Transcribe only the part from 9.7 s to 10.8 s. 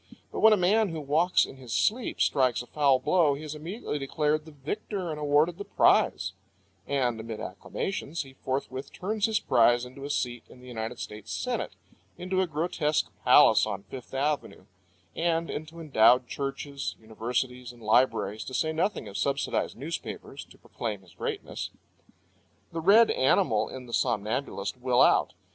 into a seat in the